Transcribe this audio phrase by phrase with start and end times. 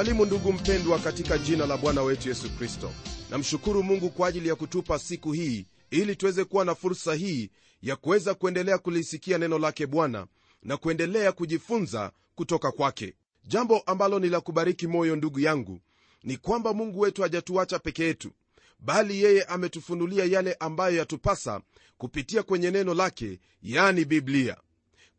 [0.00, 2.92] na kusalimu ndugu mpendwa katika jina la bwana wetu yesu kristo.
[3.30, 7.50] Namshukuru mungu kwa ajili ya kutupa siku hii ili tuweze kuwa na fursa hii
[7.82, 10.26] ya kuweza kuendelea kulisikia neno lake bwana
[10.62, 13.14] na kuendelea kujifunza kutoka kwake.
[13.44, 15.80] Jambo ambalo ni la kubariki moyo ndugu yangu
[16.22, 18.30] ni kwamba mungu wetu hajatuacha peke yetu
[18.78, 21.60] bali yeye ametufunulia yale ambayo yatupasa
[21.98, 24.56] kupitia kwenye neno lake yani biblia.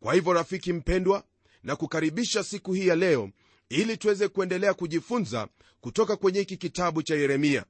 [0.00, 1.24] Kwa hivyo rafiki mpendwa
[1.62, 3.30] na kukaribisha siku hii ya leo
[3.72, 5.48] ili tuweze kuendelea kujifunza
[5.80, 7.64] kutoka kwenye hiki kitabu cha yeremia.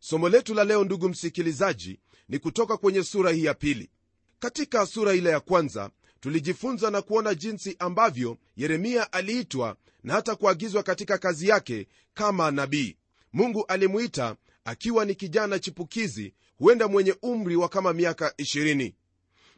[0.00, 3.90] Somo letu la leo ndugu msikilizaji ni kutoka kwenye sura hii ya pili.
[4.38, 10.82] Katika sura ile ya kwanza tulijifunza na kuona jinsi ambavyo yeremia aliitwa na hata kuagizwa
[10.82, 12.96] katika kazi yake kama nabii.
[13.32, 18.92] Mungu alimuita akiwa ni kijana chipukizi huenda mwenye umri wa kama miaka 20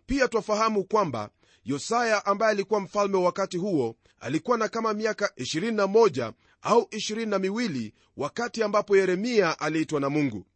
[0.07, 1.31] pia twafahamu kwamba
[1.65, 8.97] yosaya ambaye alikuwa mfalme wakati huo alikuwa na kama miaka 21 au 22 wakati ambapo
[8.97, 10.47] yeremia aliitwa na mungu.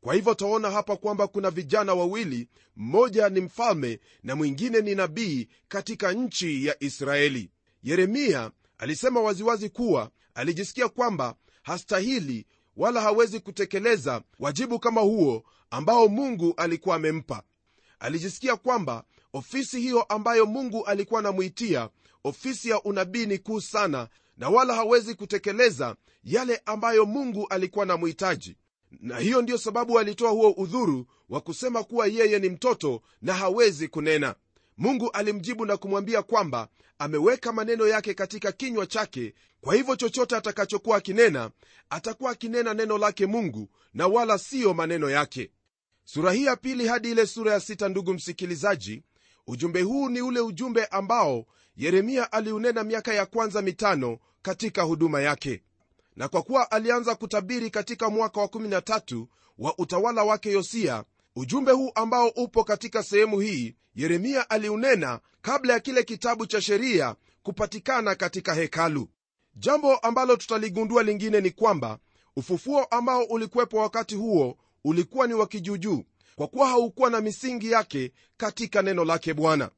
[0.00, 5.48] Kwa hivyo taona hapa kwamba kuna vijana wawili mmoja ni mfalme na mwingine ni nabii
[5.68, 7.50] katika nchi ya israeli.
[7.82, 12.46] Yeremia alisema waziwazi kuwa alijisikia kwamba hastahili
[12.76, 17.42] wala hawezi kutekeleza wajibu kama huo ambao mungu alikuwa amempa.
[17.98, 19.04] Alijisikia kwamba
[19.36, 21.88] ofisi hiyo ambayo mungu alikuwa anamwitia
[22.24, 28.56] ofisi ya unabii ni kuu sana na wala hawezi kutekeleza yale ambayo mungu alikuwa anamhitaji.
[29.00, 33.88] Na hiyo ndiyo sababu alitoa huo udhuru wa kusema kuwa yeye ni mtoto na hawezi
[33.88, 34.34] kunena.
[34.76, 39.34] Mungu alimjibu na kumwambia kwamba ameweka maneno yake katika kinywa chake.
[39.60, 41.50] Kwa hivyo chochote atakachokuwa akinena
[41.90, 45.50] atakuwa akinena neno lake mungu na wala siyo maneno yake.
[46.04, 49.02] Sura hii ya pili hadi ile sura ya sita ndugu msikilizaji
[49.46, 51.46] ujumbe huu ni ule ujumbe ambao
[51.76, 55.62] yeremia aliunena miaka ya kwanza mitano katika huduma yake.
[56.16, 59.26] Na kwa kuwa alianza kutabiri katika mwaka wa 13
[59.58, 61.04] wa utawala wake yosia
[61.36, 67.16] ujumbe huu ambao upo katika sehemu hii yeremia aliunena kabla ya kile kitabu cha sheria
[67.42, 69.08] kupatikana katika hekalu.
[69.54, 71.98] Jambo ambalo tutaligundua lingine ni kwamba
[72.36, 76.04] ufufuo ambao ulikuwepo wakati huo ulikuwa ni wa kijuujuu
[76.36, 79.70] kwa kuwa haukuwa na misingi yake katika neno lake bwana.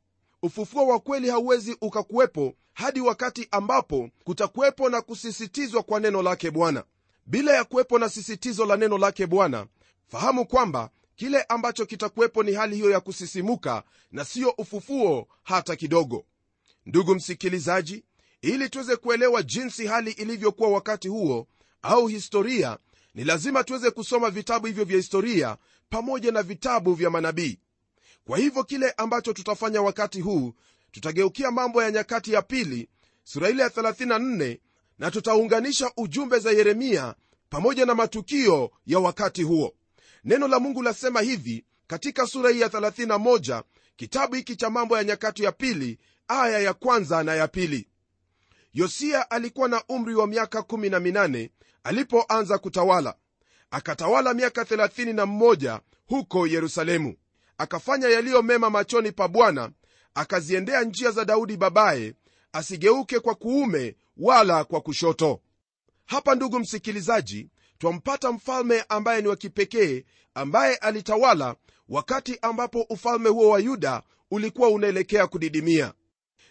[0.43, 6.85] Ufufuo wa kweli hauwezi ukakuwepo hadi wakati ambapo kutakuwepo na kusisitizwa kwa neno lake bwana.
[7.27, 9.67] Bila ya kuwepo na sisitizo la neno lake bwana
[10.07, 13.83] fahamu kwamba kile ambacho kitakuwepo ni hali hiyo ya kusisimuka
[14.13, 16.25] na siyo ufufuo hata kidogo.
[16.87, 18.05] Ndugu msikilizaji
[18.43, 21.47] ili tuweze kuelewa jinsi hali ilivyokuwa wakati huo
[21.83, 22.79] au historia
[23.15, 25.57] ni lazima tuweze kusoma vitabu hivyo vya historia
[25.91, 27.59] pamoja na vitabu vya manabii.
[28.25, 30.53] Kwa hivyo kile ambacho tutafanya wakati huu
[30.91, 32.89] tutageukia mambo ya nyakati ya pili
[33.25, 34.59] sura ile ya 34
[34.99, 37.15] na tutaunganisha ujumbe za yeremia
[37.51, 39.75] pamoja na matukio ya wakati huo.
[40.25, 43.63] Neno la mungu lasema hivi katika sura hii ya 31
[43.97, 47.89] kitabu hiki cha mambo ya nyakati ya pili aya ya kwanza na ya pili.
[48.73, 51.51] Yosia alikuwa na umri wa miaka 18
[51.85, 53.15] alipoanza kutawala
[53.71, 57.15] akatawala miaka 31 huko yerusalemu.
[57.59, 59.71] Akafanya yaliyo mema machoni pa bwana
[60.15, 62.15] akaziendea njia za daudi babaye
[62.53, 65.41] asigeuke kwa kuume wala kwa kushoto.
[66.07, 67.49] Hapa ndugu msikilizaji
[67.79, 70.05] twampata mfalme ambaye ni wa kipekee
[70.35, 71.57] ambaye alitawala
[71.89, 75.93] wakati ambapo ufalme huo wa yuda ulikuwa unaelekea kudidimia.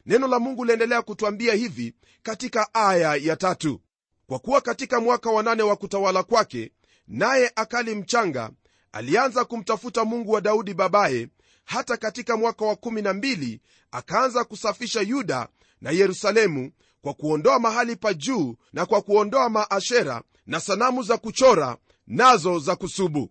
[0.05, 1.93] Neno la mungu liendelea kutwambia hivi
[2.23, 3.81] katika aya ya tatu.
[4.27, 6.71] Kwa kuwa katika mwaka wa nane wa kutawala kwake
[7.07, 8.51] naye akali mchanga
[8.91, 11.27] alianza kumtafuta mungu wa daudi babaye
[11.65, 13.59] hata katika mwaka wa 12
[13.91, 15.47] akaanza kusafisha yuda
[15.81, 16.71] na yerusalemu
[17.01, 21.77] kwa kuondoa mahali pa juu na kwa kuondoa maashera na sanamu za kuchora
[22.07, 23.29] nazo za kusubu.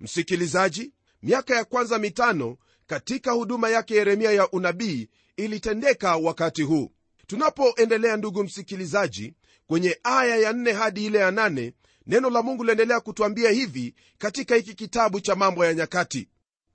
[0.00, 0.92] Msikilizaji
[1.22, 2.56] miaka ya kwanza mitano
[2.86, 6.92] katika huduma yake yeremia ya unabii ilitendeka wakati huu.
[7.26, 9.34] Tunapoendelea ndugu msikilizaji
[9.66, 11.72] kwenye aya ya 4 hadi ile ya 8
[12.06, 16.28] neno la mungu liendelea kutwambia hivi katika hiki kitabu cha mambo ya nyakati.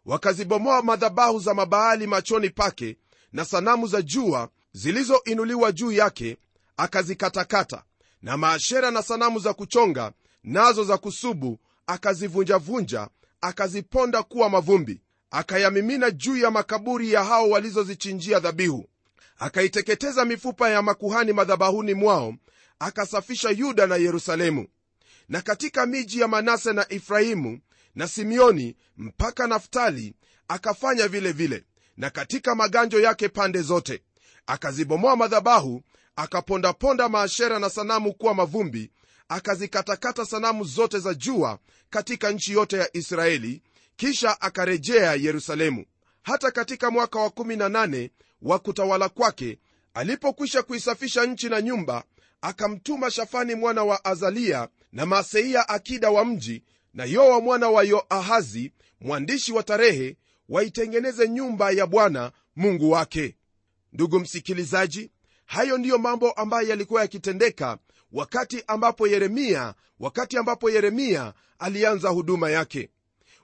[0.05, 2.97] Wakazibomoa madhabahu za mabaali machoni pake
[3.33, 6.37] na sanamu za jua zilizoinuliwa juu yake
[6.77, 7.83] akazikatakata.
[8.21, 10.11] Na maashera na sanamu za kuchonga
[10.43, 13.07] nazo za kusubu akazivunjavunja
[13.41, 15.01] akaziponda kuwa mavumbi.
[15.31, 18.85] Akayamimina juu ya makaburi ya hao walizozichinjia dhabihu.
[19.37, 22.35] Akaiteketeza mifupa ya makuhani madhabahuni mwao
[22.79, 24.67] akasafisha yuda na yerusalemu
[25.31, 27.59] na katika miji ya manase na efraimu
[27.95, 30.13] na simeoni mpaka naftali
[30.47, 31.63] akafanya vile vile
[31.97, 34.03] na katika maganjo yake pande zote.
[34.45, 35.81] Akazibomoa madhabahu
[36.15, 38.91] akapondaponda maashera na sanamu kuwa mavumbi
[39.29, 43.61] akazikatakata sanamu zote za jua katika nchi yote ya israeli
[43.95, 45.85] kisha akarejea yerusalemu.
[46.21, 48.09] Hata katika mwaka wa 18
[48.41, 49.59] wa kutawala kwake
[49.93, 52.03] alipokwisha kuisafisha nchi na nyumba
[52.41, 58.71] akamtuma shafani mwana wa azalia na maseia akida wa mji na yoa mwana wa yoahazi
[59.01, 60.17] mwandishi wa tarehe
[60.49, 63.35] waitengeneze nyumba ya bwana mungu wake.
[63.93, 65.11] Ndugu msikilizaji
[65.45, 67.77] hayo ndiyo mambo ambayo yalikuwa yakitendeka
[68.11, 72.89] wakati ambapo yeremia wakati ambapo yeremia alianza huduma yake.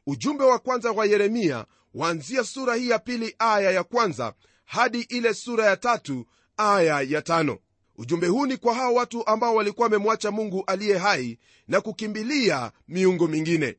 [0.08, 4.34] Ujumbe wa kwanza wa yeremia waanzia sura hii ya pili aya ya kwanza
[4.66, 6.26] hadi ile sura ya tatu
[6.58, 7.58] aya ya tano
[7.98, 13.28] ujumbe huu ni kwa hao watu ambao walikuwa wamemwacha mungu aliye hai na kukimbilia miungu
[13.28, 13.76] mingine.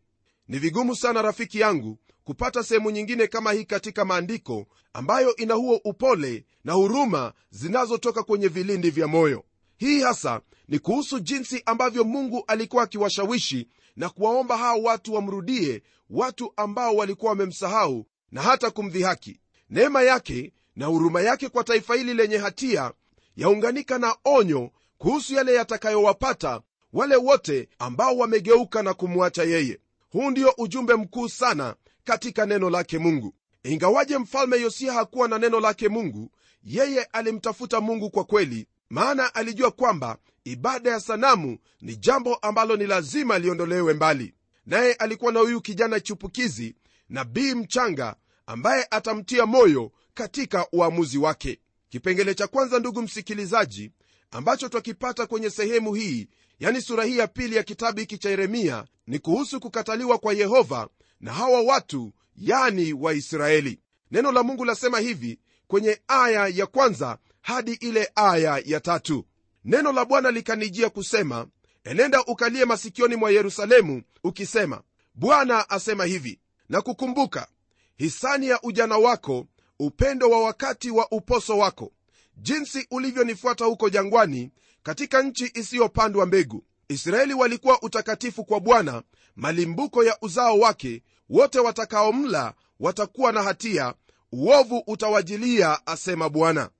[0.49, 5.81] Ni vigumu sana rafiki yangu kupata sehemu nyingine kama hii katika maandiko ambayo ina huo
[5.85, 9.45] upole na huruma zinazotoka kwenye vilindi vya moyo.
[9.77, 16.53] Hii hasa ni kuhusu jinsi ambavyo mungu alikuwa akiwashawishi na kuwaomba hao watu wamrudie watu
[16.57, 19.41] ambao walikuwa wamemsahau na hata kumdhihaki.
[19.71, 22.93] Neema yake na huruma yake kwa taifa hili lenye hatia
[23.39, 26.61] yaunganika na onyo kuhusu yale yatakayowapata
[26.93, 29.81] wale wote ambao wamegeuka na kumwacha yeye.
[30.11, 31.75] Huu ndio ujumbe mkuu sana
[32.05, 33.35] katika neno lake mungu.
[33.63, 36.31] Ingawaje mfalme yosia hakuwa na neno lake mungu
[36.65, 42.87] yeye alimtafuta mungu kwa kweli maana alijua kwamba ibada ya sanamu ni jambo ambalo ni
[42.87, 44.35] lazima liondolewe mbali.
[44.67, 46.75] Naye alikuwa na huyu kijana chupukizi
[47.09, 53.93] nabii mchanga ambaye atamtia moyo katika uamuzi wake kipengele cha kwanza ndugu msikilizaji
[54.31, 56.29] ambacho twakipata kwenye sehemu hii
[56.61, 60.89] yani sura hii ya pili ya kitabu hiki cha yeremia ni kuhusu kukataliwa kwa yehova
[61.21, 63.81] na hawa watu yani waisraeli.
[64.11, 69.25] Neno la mungu lasema hivi kwenye aya ya kwanza hadi ile aya ya tatu.
[69.65, 71.47] Neno la bwana likanijia kusema
[71.85, 74.83] enenda ukalie masikioni mwa yerusalemu ukisema
[75.15, 77.49] bwana asema hivi na kukumbuka
[77.97, 79.47] hisani ya ujana wako
[79.81, 81.93] upendo wa wakati wa uposo wako
[82.37, 84.51] jinsi ulivyonifuata huko jangwani
[84.83, 86.65] katika nchi isiyopandwa mbegu.
[86.89, 89.03] Israeli walikuwa utakatifu kwa bwana
[89.37, 93.95] malimbuko ya uzao wake wote watakaomla watakuwa na hatia
[94.33, 96.71] uovu utawajilia asema bwana.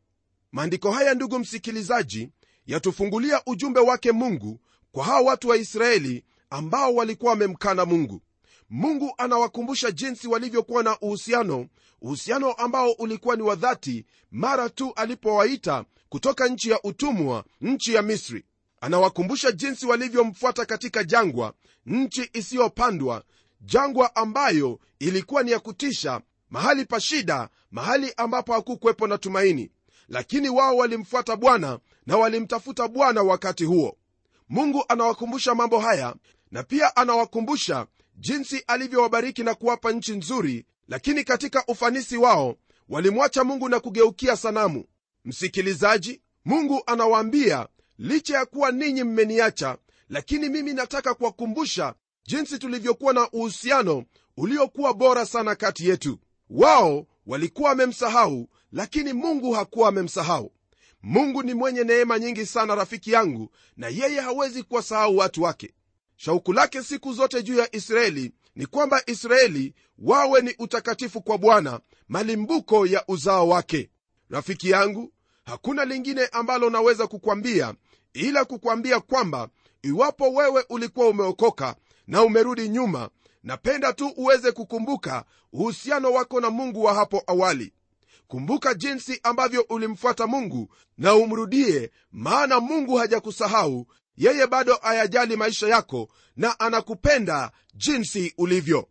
[0.53, 2.29] Maandiko haya ndugu msikilizaji
[2.67, 4.61] yatufungulia ujumbe wake mungu
[4.93, 8.23] kwa hawa watu wa israeli ambao walikuwa wamemkana mungu
[8.71, 11.67] mungu anawakumbusha jinsi walivyokuwa na uhusiano
[12.03, 18.03] uhusiano ambao ulikuwa ni wa dhati mara tu alipowaita kutoka nchi ya utumwa nchi ya
[18.03, 18.45] misri.
[18.81, 21.53] Anawakumbusha jinsi walivyomfuata katika jangwa
[21.87, 23.23] nchi isiyopandwa
[23.61, 29.71] jangwa ambayo ilikuwa ni ya kutisha mahali pa shida mahali ambapo hakukuwepo na tumaini.
[30.09, 33.97] Lakini wao walimfuata bwana na walimtafuta bwana wakati huo.
[34.49, 36.15] Mungu anawakumbusha mambo haya
[36.51, 37.87] na pia anawakumbusha
[38.19, 42.57] jinsi alivyowabariki na kuwapa nchi nzuri lakini katika ufanisi wao
[42.89, 44.85] walimwacha mungu na kugeukia sanamu.
[45.25, 51.95] Msikilizaji mungu anawaambia licha ya kuwa ninyi mmeniacha lakini mimi nataka kuwakumbusha
[52.27, 54.05] jinsi tulivyokuwa na uhusiano
[54.37, 56.19] uliokuwa bora sana kati yetu.
[56.51, 60.53] Wao walikuwa wamemsahau lakini mungu hakuwa amemsahau.
[61.03, 65.75] Mungu ni mwenye neema nyingi sana rafiki yangu na yeye hawezi kuwasahau watu wake
[66.19, 71.81] shauku lake siku zote juu ya israeli ni kwamba israeli wawe ni utakatifu kwa bwana
[72.09, 73.91] malimbuko ya uzao wake.
[74.31, 75.13] Rafiki yangu
[75.45, 77.75] hakuna lingine ambalo naweza kukwambia
[78.13, 79.49] ila kukwambia kwamba
[79.83, 83.11] iwapo wewe ulikuwa umeokoka na umerudi nyuma
[83.43, 87.73] napenda tu uweze kukumbuka uhusiano wako na mungu wa hapo awali.
[88.29, 93.87] Kumbuka jinsi ambavyo ulimfuata mungu na umrudie maana mungu hajakusahau
[94.19, 98.89] yeye bado ayajali maisha yako na anakupenda jinsi ulivyo.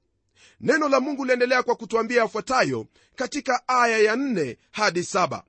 [0.60, 5.42] Neno la mungu liendelea kwa kutuambia yafuatayo katika aya ya 4 hadi 7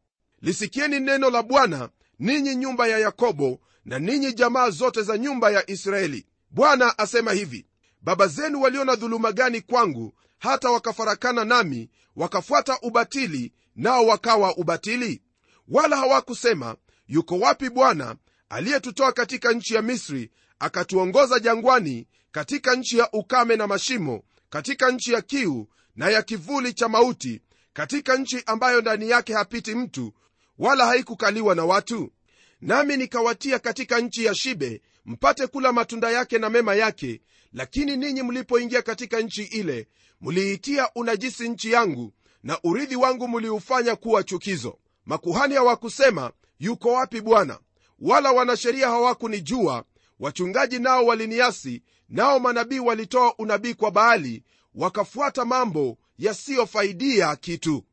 [0.42, 5.70] lisikieni neno la bwana ninyi nyumba ya yakobo na ninyi jamaa zote za nyumba ya
[5.70, 6.26] israeli.
[6.50, 7.66] Bwana asema hivi
[8.02, 15.23] baba zenu waliona dhuluma gani kwangu hata wakafarakana nami wakafuata ubatili nao wakawa ubatili?
[15.68, 16.76] Wala hawakusema
[17.08, 18.16] yuko wapi bwana
[18.49, 25.12] aliyetutoa katika nchi ya misri akatuongoza jangwani katika nchi ya ukame na mashimo katika nchi
[25.12, 27.40] ya kiu na ya kivuli cha mauti
[27.73, 30.12] katika nchi ambayo ndani yake hapiti mtu
[30.59, 32.12] wala haikukaliwa na watu.
[32.61, 37.21] Nami nikawatia katika nchi ya shibe mpate kula matunda yake na mema yake
[37.52, 39.88] lakini ninyi mlipoingia katika nchi ile
[40.21, 42.12] mliitia unajisi nchi yangu
[42.43, 44.78] na urithi wangu mliufanya kuwa chukizo.
[45.07, 47.59] Makuhani hawakusema yuko wapi bwana
[47.99, 49.85] wala wanasheria hawakunijua
[50.21, 54.43] wachungaji nao waliniasi nao manabii walitoa unabii kwa baali
[54.75, 57.85] wakafuata mambo yasiyofaidia kitu.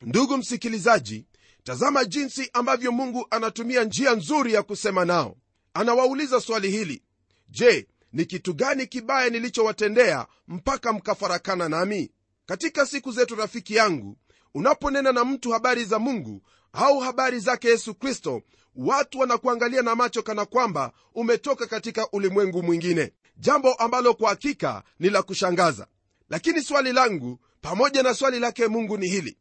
[0.00, 1.26] Ndugu msikilizaji
[1.64, 5.36] tazama jinsi ambavyo mungu anatumia njia nzuri ya kusema nao.
[5.74, 7.02] Anawauliza swali hili
[7.48, 12.10] je ni kitu gani kibaya nilichowatendea mpaka mkafarakana nami?
[12.46, 14.16] Katika siku zetu rafiki yangu
[14.54, 18.42] unaponena na mtu habari za mungu au habari zake yesu kristo
[18.76, 23.12] watu wanakuangalia na macho kana kwamba umetoka katika ulimwengu mwingine.
[23.36, 25.86] Jambo ambalo kwa hakika ni la kushangaza.
[26.30, 29.36] Lakini swali langu pamoja na swali lake mungu ni hili.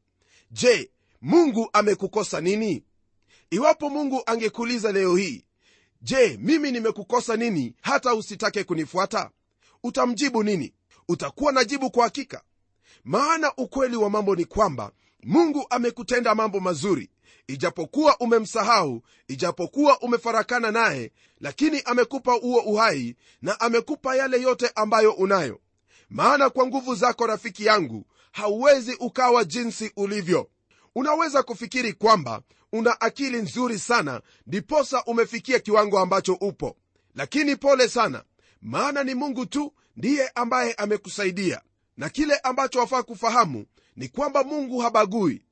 [0.51, 2.83] Je mungu amekukosa nini?
[3.49, 5.45] Iwapo mungu angekuuliza leo hii
[6.01, 9.29] je mimi nimekukosa nini hata usitake kunifuata?
[9.83, 10.73] Utamjibu nini?
[11.07, 12.41] Utakuwa na jibu kwa hakika.
[13.03, 14.91] Maana ukweli wa mambo ni kwamba
[15.23, 17.09] mungu amekutenda mambo mazuri
[17.47, 25.59] ijapokuwa umemsahau ijapokuwa umefarakana naye lakini amekupa huo uhai na amekupa yale yote ambayo unayo.
[26.09, 30.49] Maana kwa nguvu zako rafiki yangu hauwezi ukawa jinsi ulivyo.
[30.95, 36.77] Unaweza kufikiri kwamba una akili nzuri sana ndiposa umefikia kiwango ambacho upo.
[37.15, 38.23] Lakini pole sana
[38.61, 41.61] maana ni mungu tu ndiye ambaye amekusaidia.
[41.97, 43.65] Na kile ambacho wafaa kufahamu
[43.95, 45.44] ni kwamba mungu habagui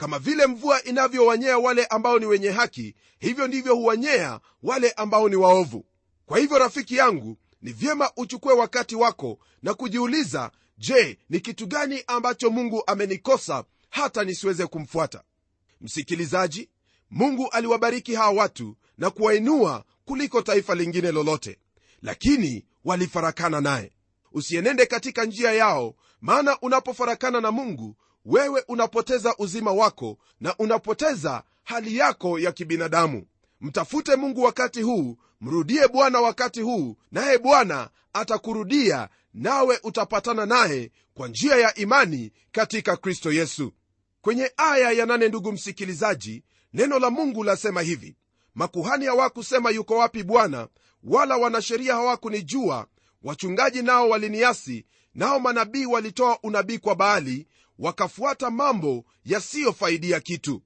[0.00, 5.36] kama vile mvua inavyowanyea wale ambao ni wenye haki hivyo ndivyo huwanyea wale ambao ni
[5.36, 5.84] waovu.
[6.26, 12.02] Kwa hivyo rafiki yangu ni vyema uchukue wakati wako na kujiuliza je ni kitu gani
[12.06, 15.22] ambacho mungu amenikosa hata nisiweze kumfuata?
[15.80, 16.68] Msikilizaji
[17.10, 21.58] mungu aliwabariki hawa watu na kuwainua kuliko taifa lingine lolote
[22.02, 23.92] lakini walifarakana naye.
[24.32, 31.96] Usienende katika njia yao maana unapofarakana na mungu wewe unapoteza uzima wako na unapoteza hali
[31.96, 33.26] yako ya kibinadamu.
[33.60, 41.28] Mtafute mungu wakati huu mrudie bwana wakati huu naye bwana atakurudia nawe utapatana naye kwa
[41.28, 43.72] njia ya imani katika kristo yesu.
[44.20, 48.16] Kwenye aya ya nane ndugu msikilizaji neno la mungu lasema hivi.
[48.54, 50.68] Makuhani hawakusema yuko wapi bwana
[51.04, 52.86] wala wanasheria hawakunijua.
[53.22, 57.46] Wachungaji nao waliniasi nao manabii walitoa unabii kwa baali
[57.80, 60.62] wakafuata mambo yasiyofaidia kitu.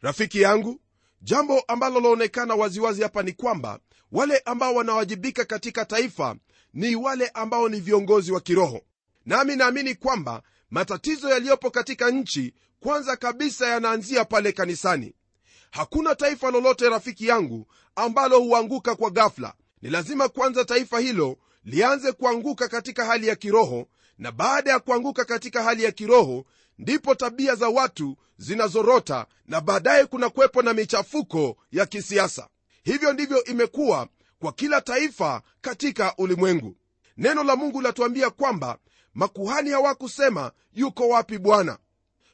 [0.00, 0.80] Rafiki yangu
[1.22, 3.78] jambo ambalo laonekana waziwazi hapa ni kwamba
[4.12, 6.36] wale ambao wanawajibika katika taifa
[6.74, 8.80] ni wale ambao ni viongozi wa kiroho.
[9.26, 15.14] Nami naamini kwamba matatizo yaliyopo katika nchi kwanza kabisa yanaanzia pale kanisani.
[15.70, 22.12] Hakuna taifa lolote rafiki yangu ambalo huanguka kwa gafla ni lazima kwanza taifa hilo lianze
[22.12, 23.88] kuanguka katika hali ya kiroho
[24.20, 26.44] na baada ya kuanguka katika hali ya kiroho
[26.78, 32.48] ndipo tabia za watu zinazorota na baadaye kuna kuwepo na michafuko ya kisiasa.
[32.82, 34.08] Hivyo ndivyo imekuwa
[34.38, 36.76] kwa kila taifa katika ulimwengu.
[37.16, 38.78] Neno la mungu latuambia kwamba
[39.14, 41.78] makuhani hawakusema yuko wapi bwana?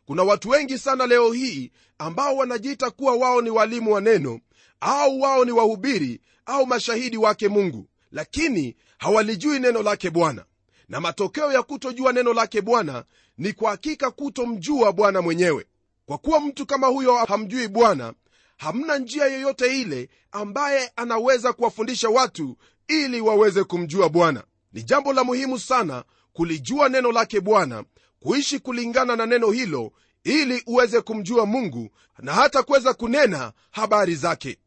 [0.06, 4.40] Kuna watu wengi sana leo hii ambao wanajiita kuwa wao ni walimu wa neno
[4.80, 7.88] au wao ni wahubiri au mashahidi wake mungu.
[8.12, 10.44] Lakini hawalijui neno lake bwana
[10.88, 13.04] na matokeo ya kutojua neno lake bwana
[13.38, 15.66] ni kwa hakika kutomjua bwana mwenyewe.
[16.06, 18.14] Kwa kuwa mtu kama huyo hamjui bwana
[18.56, 22.56] hamna njia yoyote ile ambaye anaweza kuwafundisha watu
[22.88, 24.44] ili waweze kumjua bwana.
[24.72, 27.84] Ni jambo la muhimu sana kulijua neno lake bwana
[28.20, 29.92] kuishi kulingana na neno hilo
[30.24, 34.58] ili uweze kumjua mungu na hata kuweza kunena habari zake.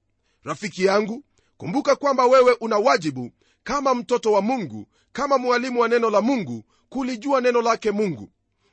[0.43, 1.23] Rafiki yangu
[1.57, 3.31] kumbuka kwamba wewe una wajibu
[3.69, 8.29] kama mtoto wa mungu kama mwalimu wa neno la mungu kulijua neno lake mungu.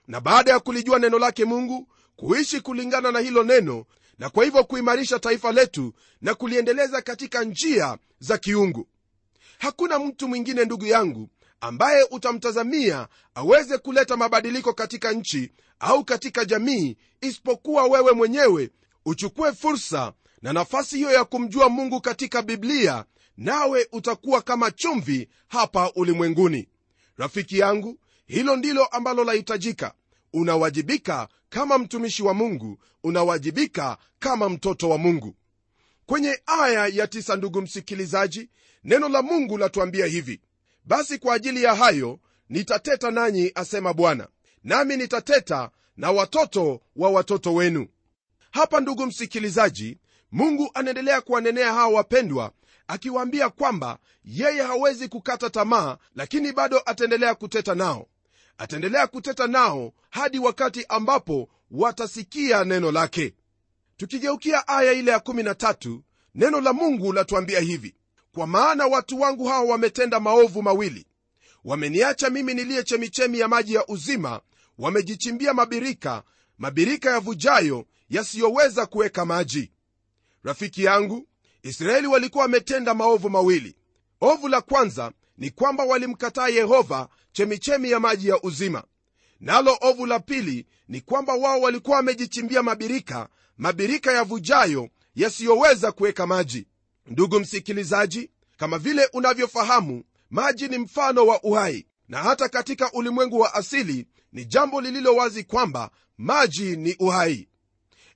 [0.09, 3.85] Na baada ya kulijua neno lake mungu kuishi kulingana na hilo neno
[4.19, 8.87] na kwa hivyo kuimarisha taifa letu na kuliendeleza katika njia za kiungu.
[9.59, 11.29] Hakuna mtu mwingine ndugu yangu
[11.61, 18.71] ambaye utamtazamia aweze kuleta mabadiliko katika nchi au katika jamii isipokuwa wewe mwenyewe
[19.05, 20.13] uchukue fursa
[20.43, 23.05] na nafasi hiyo ya kumjua mungu katika biblia
[23.37, 26.69] nawe utakuwa kama chumvi hapa ulimwenguni.
[27.17, 29.95] Rafiki yangu hilo ndilo ambalo lahitajika.
[30.33, 35.35] Unawajibika kama mtumishi wa mungu unawajibika kama mtoto wa mungu.
[36.07, 38.49] Kwenye aya ya tisa ndugu msikilizaji
[38.85, 40.41] neno la mungu latuambia hivi.
[40.85, 44.29] Basi kwa ajili ya hayo nitateta nanyi asema bwana
[44.65, 47.87] nami nitateta na watoto wa watoto wenu.
[48.51, 49.99] Hapa ndugu msikilizaji
[50.33, 52.53] mungu anaendelea kuwanenea hawa wapendwa
[52.89, 58.07] akiwaambia kwamba yeye hawezi kukata tamaa lakini bado ataendelea kuteta nao.
[58.59, 63.35] Ataendelea kuteta nao hadi wakati ambapo watasikia neno lake.
[63.97, 66.01] Tukigeukia aya ile ya 13
[66.35, 67.95] neno la mungu latuambia hivi
[68.33, 71.07] kwa maana watu wangu hawa wametenda maovu mawili.
[71.65, 74.41] Wameniacha mimi niliye chemichemi ya maji ya uzima
[74.79, 76.23] wamejichimbia mabirika
[76.59, 79.73] mabirika yavujayo yasiyoweza kuweka maji.
[80.43, 81.29] Rafiki yangu
[81.67, 83.77] israeli walikuwa wametenda maovu mawili.
[84.21, 88.85] Ovu la kwanza ni kwamba walimkataa yehova chemichemi ya maji ya uzima.
[89.41, 96.27] Nalo ovu la pili ni kwamba wao walikuwa wamejichimbia mabirika mabirika ya vujayo yasiyoweza kuweka
[96.27, 96.67] maji.
[97.07, 103.55] Ndugu msikilizaji kama vile unavyofahamu maji ni mfano wa uhai na hata katika ulimwengu wa
[103.55, 107.49] asili ni jambo lililo wazi kwamba maji ni uhai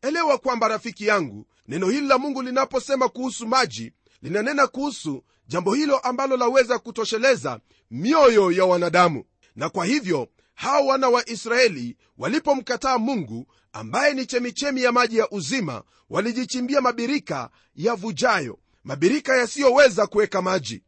[0.03, 3.93] elewa kwamba rafiki yangu neno hili la mungu linaposema kuhusu maji
[4.23, 9.25] linanena kuhusu jambo hilo ambalo laweza kutosheleza mioyo ya wanadamu.
[9.57, 15.31] Na kwa hivyo hawa wana wa israeli walipomkataa mungu ambaye ni chemichemi ya maji ya
[15.31, 20.83] uzima walijichimbia mabirika yavujayo mabirika yasiyoweza kuweka maji.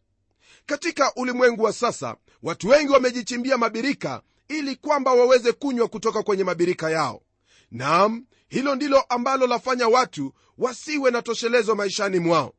[0.67, 6.91] Katika ulimwengu wa sasa watu wengi wamejichimbia mabirika ili kwamba waweze kunywa kutoka kwenye mabirika
[6.91, 7.23] yao.
[7.71, 12.55] Naam hilo ndilo ambalo lafanya watu wasiwe na toshelezo maishani mwao.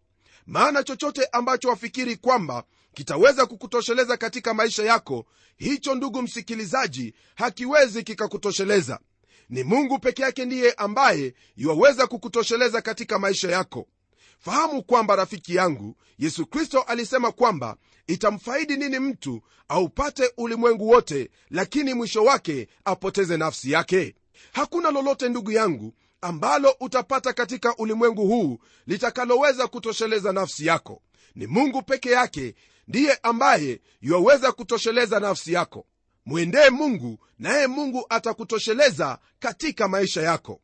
[0.45, 5.25] Maana chochote ambacho wafikiri kwamba kitaweza kukutosheleza katika maisha yako
[5.57, 9.00] hicho ndugu msikilizaji hakiwezi kikakutosheleza.
[9.50, 13.88] Ni mungu peke yake ndiye ambaye iwaweza kukutosheleza katika maisha yako.
[14.39, 17.75] Fahamu kwamba rafiki yangu yesu kristo alisema kwamba
[18.08, 24.15] itamfaidi nini mtu aupate ulimwengu wote lakini mwisho wake apoteze nafsi yake
[24.51, 31.01] hakuna lolote ndugu yangu ambalo utapata katika ulimwengu huu litakaloweza kutosheleza nafsi yako.
[31.36, 32.56] Ni mungu peke yake
[32.88, 35.86] ndiye ambaye yuwaweza kutosheleza nafsi yako.
[36.25, 40.62] Mwendee mungu naye mungu atakutosheleza katika maisha yako.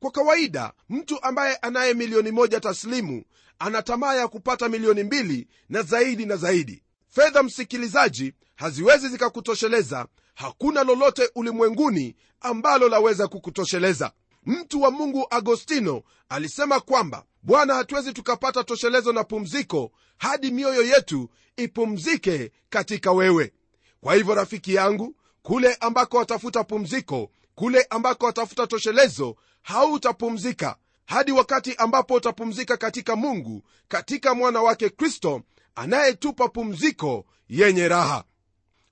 [0.00, 3.24] Kwa kawaida mtu ambaye anaye milioni moja taslimu
[3.58, 6.82] ana tamaa ya kupata milioni mbili na zaidi na zaidi.
[7.08, 10.06] Fedha msikilizaji haziwezi zikakutosheleza.
[10.34, 14.12] Hakuna lolote ulimwenguni ambalo laweza kukutosheleza.
[14.46, 21.28] Mtu wa mungu agostino alisema kwamba bwana hatuwezi tukapata toshelezo na pumziko hadi mioyo yetu
[21.56, 23.52] ipumzike katika wewe.
[24.00, 30.76] Kwa hivyo rafiki yangu kule ambako watafuta pumziko kule ambako watafuta toshelezo hautapumzika.
[31.06, 35.42] Hadi wakati ambapo utapumzika katika mungu katika mwana wake kristo
[35.74, 38.24] anayetupa pumziko yenye raha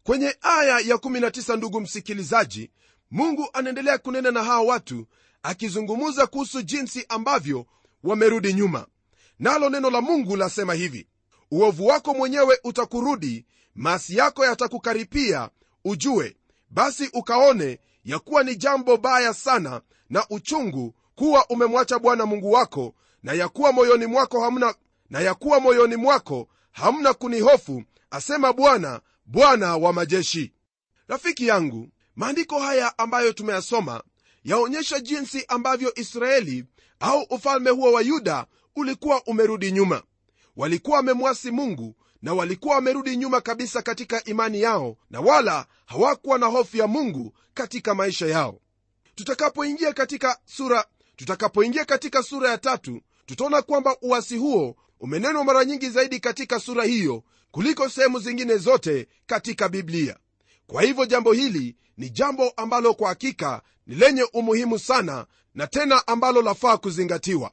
[0.06, 2.70] kwenye aya ya 19 ndugu msikilizaji
[3.10, 5.06] mungu anaendelea kunena na hawa watu
[5.42, 7.66] akizungumza kuhusu jinsi ambavyo
[8.04, 8.86] wamerudi nyuma.
[9.38, 11.06] Nalo neno la mungu lasema hivi
[11.50, 15.50] uovu wako mwenyewe utakurudi maasi yako yatakukaripia
[15.84, 16.36] ujue
[16.70, 22.94] basi ukaone ya kuwa ni jambo baya sana na uchungu kuwa umemwacha bwana mungu wako
[23.22, 24.74] na ya kuwa moyoni mwako hamna
[25.10, 30.52] na ya kuwa moyoni mwako hamna kunihofu asema bwana bwana wa majeshi.
[31.08, 34.02] Rafiki yangu maandiko haya ambayo tumeyasoma
[34.44, 36.64] yaonyesha jinsi ambavyo israeli
[37.00, 40.02] au ufalme huo wa yuda ulikuwa umerudi nyuma.
[40.56, 46.46] Walikuwa wamemwasi mungu na walikuwa wamerudi nyuma kabisa katika imani yao na wala hawakuwa na
[46.46, 48.60] hofu ya mungu katika maisha yao.
[49.14, 50.84] Tutakapoingia katika sura
[51.16, 56.84] tutakapoingia katika sura ya tatu tutaona kwamba uasi huo umenenwa mara nyingi zaidi katika sura
[56.84, 57.22] hiyo
[57.56, 60.16] kuliko sehemu zingine zote katika biblia.
[60.66, 66.06] Kwa hivyo jambo hili ni jambo ambalo kwa hakika ni lenye umuhimu sana na tena
[66.06, 67.50] ambalo lafaa kuzingatiwa.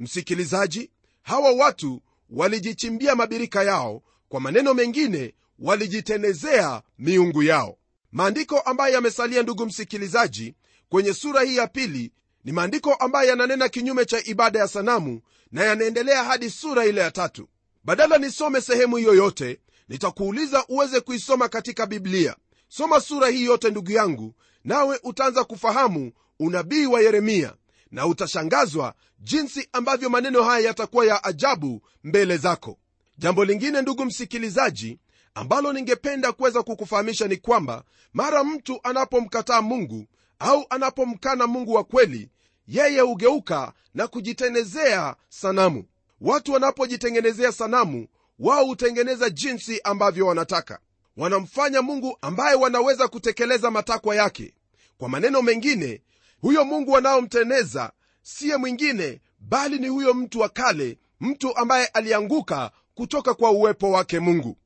[0.00, 0.90] Msikilizaji
[1.22, 7.78] hawa watu walijichimbia mabirika yao kwa maneno mengine walijitenezea miungu yao.
[8.12, 10.54] Maandiko ambayo yamesalia ndugu msikilizaji
[10.88, 12.12] kwenye sura hii ya pili
[12.44, 15.20] ni maandiko ambayo yananena kinyume cha ibada ya sanamu
[15.52, 17.48] na yanaendelea hadi sura ile ya tatu
[17.88, 22.36] badala nisome sehemu hiyo yote nitakuuliza uweze kuisoma katika biblia.
[22.68, 27.54] Soma sura hii yote ndugu yangu nawe utaanza kufahamu unabii wa yeremia
[27.90, 32.78] na utashangazwa jinsi ambavyo maneno haya yatakuwa ya ajabu mbele zako.
[33.18, 34.98] Jambo lingine ndugu msikilizaji
[35.34, 40.06] ambalo ningependa kuweza kukufahamisha ni kwamba mara mtu anapomkataa mungu
[40.38, 42.28] au anapomkana mungu wa kweli
[42.66, 45.84] yeye hugeuka na kujitenezea sanamu
[46.20, 50.78] watu wanapojitengenezea sanamu wao hutengeneza jinsi ambavyo wanataka.
[51.16, 54.54] Wanamfanya mungu ambaye wanaweza kutekeleza matakwa yake.
[54.98, 56.02] Kwa maneno mengine
[56.40, 63.34] huyo mungu wanaomteneza siye mwingine bali ni huyo mtu wa kale mtu ambaye alianguka kutoka
[63.34, 64.56] kwa uwepo wake mungu.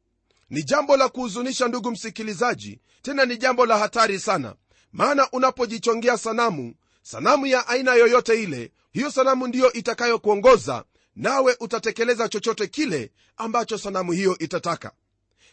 [0.51, 4.55] Ni jambo la kuhuzunisha ndugu msikilizaji tena ni jambo la hatari sana.
[4.93, 10.85] Maana unapojichongea sanamu sanamu ya aina yoyote ile hiyo sanamu ndiyo itakayokuongoza
[11.17, 14.93] nawe utatekeleza chochote kile ambacho sanamu hiyo itataka.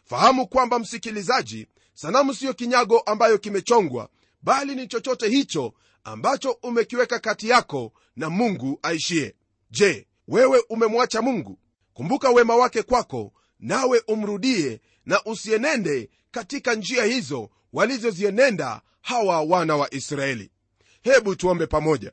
[0.06, 4.10] Fahamu kwamba msikilizaji sanamu siyo kinyago ambayo kimechongwa
[4.42, 9.36] bali ni chochote hicho ambacho umekiweka kati yako na mungu aishie.
[9.72, 11.60] Je wewe umemwacha mungu?
[11.94, 19.94] Kumbuka wema wake kwako nawe umrudie na usienende katika njia hizo walizozienenda hawa wana wa
[19.94, 20.52] israeli.
[21.02, 22.12] Hebu tuombe pamoja.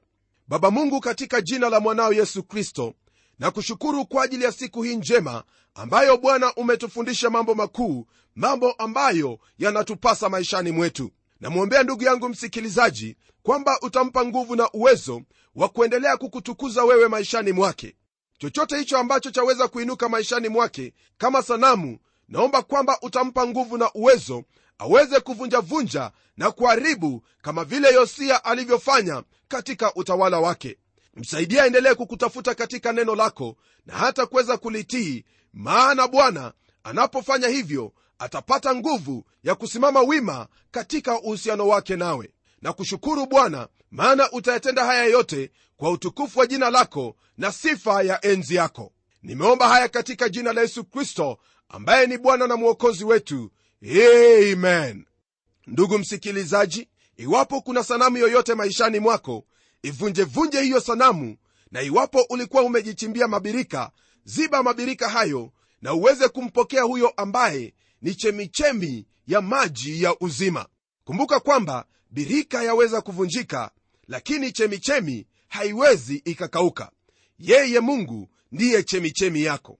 [0.49, 2.95] Baba mungu katika jina la mwanao yesu kristo
[3.39, 5.45] na kushukuru kwa ajili ya siku hii njema
[5.75, 11.11] ambayo bwana umetufundisha mambo makuu mambo ambayo yanatupasa maishani mwetu.
[11.41, 15.23] Namwombea ndugu yangu msikilizaji kwamba utampa nguvu na uwezo
[15.55, 17.97] wa kuendelea kukutukuza wewe maishani mwake.
[18.39, 24.45] Chochote hicho ambacho chaweza kuinuka maishani mwake kama sanamu naomba kwamba utampa nguvu na uwezo
[24.79, 30.79] aweze kuvunjavunja na kuharibu kama vile yosia alivyofanya katika utawala wake
[31.17, 36.53] msaidia aendelee kukutafuta katika neno lako na hata kuweza kulitii maana bwana
[36.85, 42.31] anapofanya hivyo atapata nguvu ya kusimama wima katika uhusiano wake nawe.
[42.63, 48.25] Na kushukuru bwana maana utayatenda haya yote kwa utukufu wa jina lako na sifa ya
[48.25, 48.93] enzi yako.
[49.23, 53.51] Nimeomba haya katika jina la yesu kristo ambaye ni bwana na mwokozi wetu.
[54.53, 55.07] Amen.
[55.67, 59.45] Ndugu msikilizaji iwapo kuna sanamu yoyote maishani mwako
[59.83, 61.37] ivunjevunje hiyo sanamu
[61.71, 63.91] na iwapo ulikuwa umejichimbia mabirika
[64.25, 70.67] ziba mabirika hayo na uweze kumpokea huyo ambaye ni chemichemi ya maji ya uzima.
[71.05, 73.71] Kumbuka kwamba birika yaweza kuvunjika
[74.09, 76.91] lakini chemichemi haiwezi ikakauka.
[77.39, 79.79] Yeye mungu ndiye chemichemi yako.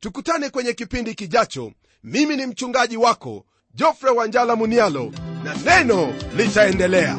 [0.00, 1.72] Tukutane kwenye kipindi kijacho.
[2.04, 5.12] Mimi ni mchungaji wako jofre wanjala munialo
[5.44, 7.18] na neno litaendelea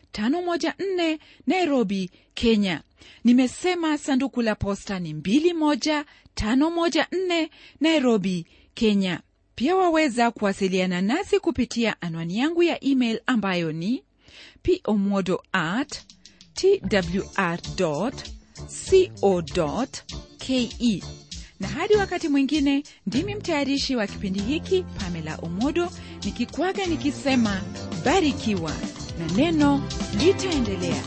[0.13, 2.81] 21514 nairobi kenya.
[3.23, 9.19] Nimesema sanduku la posta ni 21514 nairobi kenya.
[9.55, 14.03] Pia waweza kuwasiliana nasi kupitia anwani yangu ya email ambayo ni
[14.83, 16.01] pomodo at
[16.53, 18.11] twr co
[20.37, 20.69] ke
[21.59, 25.91] na hadi wakati mwingine ndimi mtayarishi wa kipindi hiki pamela omodo
[26.23, 27.61] nikikwaga nikisema
[28.05, 28.71] barikiwa
[29.21, 29.81] na neno
[30.19, 31.03] litaendelea